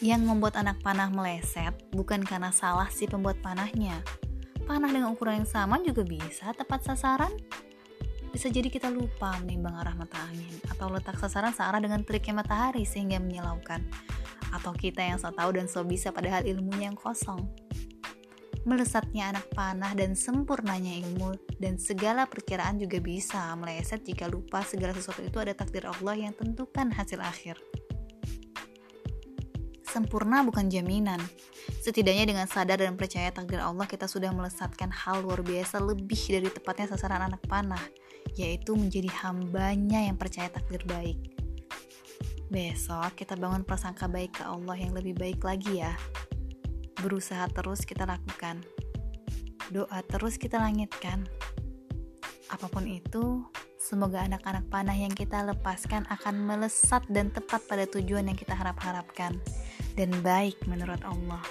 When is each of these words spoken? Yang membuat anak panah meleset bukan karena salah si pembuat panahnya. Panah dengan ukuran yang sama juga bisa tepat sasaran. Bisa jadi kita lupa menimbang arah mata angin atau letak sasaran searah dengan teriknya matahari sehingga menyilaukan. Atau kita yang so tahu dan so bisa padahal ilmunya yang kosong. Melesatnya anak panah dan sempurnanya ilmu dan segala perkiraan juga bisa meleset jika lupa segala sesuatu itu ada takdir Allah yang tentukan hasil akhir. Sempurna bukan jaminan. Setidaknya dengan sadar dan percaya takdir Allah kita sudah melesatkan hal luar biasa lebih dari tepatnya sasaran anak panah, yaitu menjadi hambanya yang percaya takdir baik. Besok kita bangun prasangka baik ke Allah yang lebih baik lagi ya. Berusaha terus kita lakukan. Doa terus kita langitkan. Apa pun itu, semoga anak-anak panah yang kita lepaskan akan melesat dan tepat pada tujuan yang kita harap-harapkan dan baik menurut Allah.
Yang 0.00 0.32
membuat 0.32 0.56
anak 0.56 0.80
panah 0.80 1.12
meleset 1.12 1.76
bukan 1.92 2.24
karena 2.24 2.48
salah 2.56 2.88
si 2.88 3.04
pembuat 3.04 3.36
panahnya. 3.44 4.00
Panah 4.64 4.88
dengan 4.88 5.12
ukuran 5.12 5.44
yang 5.44 5.50
sama 5.50 5.76
juga 5.84 6.00
bisa 6.08 6.56
tepat 6.56 6.88
sasaran. 6.88 7.28
Bisa 8.32 8.48
jadi 8.48 8.72
kita 8.72 8.88
lupa 8.88 9.36
menimbang 9.44 9.76
arah 9.76 9.92
mata 9.92 10.16
angin 10.24 10.56
atau 10.72 10.88
letak 10.88 11.20
sasaran 11.20 11.52
searah 11.52 11.84
dengan 11.84 12.00
teriknya 12.00 12.40
matahari 12.40 12.88
sehingga 12.88 13.20
menyilaukan. 13.20 13.84
Atau 14.56 14.72
kita 14.72 15.04
yang 15.04 15.20
so 15.20 15.28
tahu 15.36 15.60
dan 15.60 15.68
so 15.68 15.84
bisa 15.84 16.08
padahal 16.16 16.48
ilmunya 16.48 16.88
yang 16.88 16.96
kosong. 16.96 17.44
Melesatnya 18.64 19.36
anak 19.36 19.52
panah 19.52 19.92
dan 19.92 20.16
sempurnanya 20.16 20.96
ilmu 21.04 21.36
dan 21.60 21.76
segala 21.76 22.24
perkiraan 22.24 22.80
juga 22.80 23.04
bisa 23.04 23.52
meleset 23.60 24.00
jika 24.00 24.32
lupa 24.32 24.64
segala 24.64 24.96
sesuatu 24.96 25.20
itu 25.20 25.36
ada 25.44 25.52
takdir 25.52 25.84
Allah 25.84 26.16
yang 26.16 26.32
tentukan 26.32 26.88
hasil 26.88 27.20
akhir. 27.20 27.60
Sempurna 29.90 30.46
bukan 30.46 30.70
jaminan. 30.70 31.18
Setidaknya 31.82 32.30
dengan 32.30 32.46
sadar 32.46 32.78
dan 32.78 32.94
percaya 32.94 33.34
takdir 33.34 33.58
Allah 33.58 33.90
kita 33.90 34.06
sudah 34.06 34.30
melesatkan 34.30 34.86
hal 34.86 35.26
luar 35.26 35.42
biasa 35.42 35.82
lebih 35.82 36.30
dari 36.30 36.46
tepatnya 36.46 36.94
sasaran 36.94 37.26
anak 37.26 37.42
panah, 37.50 37.82
yaitu 38.38 38.78
menjadi 38.78 39.10
hambanya 39.26 40.06
yang 40.06 40.14
percaya 40.14 40.46
takdir 40.46 40.78
baik. 40.86 41.18
Besok 42.54 43.18
kita 43.18 43.34
bangun 43.34 43.66
prasangka 43.66 44.06
baik 44.06 44.38
ke 44.38 44.46
Allah 44.46 44.78
yang 44.78 44.94
lebih 44.94 45.18
baik 45.18 45.42
lagi 45.42 45.82
ya. 45.82 45.90
Berusaha 47.02 47.50
terus 47.50 47.82
kita 47.82 48.06
lakukan. 48.06 48.62
Doa 49.74 50.06
terus 50.06 50.38
kita 50.38 50.62
langitkan. 50.62 51.26
Apa 52.46 52.70
pun 52.70 52.86
itu, 52.86 53.42
semoga 53.74 54.22
anak-anak 54.22 54.70
panah 54.70 54.94
yang 54.94 55.10
kita 55.10 55.42
lepaskan 55.46 56.06
akan 56.10 56.46
melesat 56.46 57.02
dan 57.10 57.34
tepat 57.34 57.62
pada 57.66 57.90
tujuan 57.90 58.30
yang 58.30 58.38
kita 58.38 58.54
harap-harapkan 58.54 59.38
dan 59.98 60.10
baik 60.20 60.58
menurut 60.66 61.00
Allah. 61.06 61.42